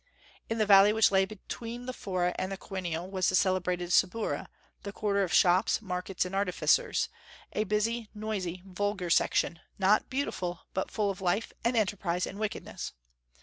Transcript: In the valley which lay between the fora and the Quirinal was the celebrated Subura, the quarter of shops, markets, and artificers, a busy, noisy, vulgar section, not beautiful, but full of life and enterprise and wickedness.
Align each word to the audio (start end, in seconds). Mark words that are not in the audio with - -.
In 0.49 0.57
the 0.57 0.65
valley 0.65 0.91
which 0.93 1.11
lay 1.11 1.25
between 1.25 1.85
the 1.85 1.93
fora 1.93 2.33
and 2.39 2.51
the 2.51 2.57
Quirinal 2.57 3.07
was 3.11 3.29
the 3.29 3.35
celebrated 3.35 3.89
Subura, 3.89 4.47
the 4.81 4.91
quarter 4.91 5.21
of 5.21 5.31
shops, 5.31 5.79
markets, 5.79 6.25
and 6.25 6.33
artificers, 6.33 7.07
a 7.53 7.65
busy, 7.65 8.09
noisy, 8.15 8.63
vulgar 8.65 9.11
section, 9.11 9.59
not 9.77 10.09
beautiful, 10.09 10.61
but 10.73 10.89
full 10.89 11.11
of 11.11 11.21
life 11.21 11.53
and 11.63 11.77
enterprise 11.77 12.25
and 12.25 12.39
wickedness. 12.39 12.93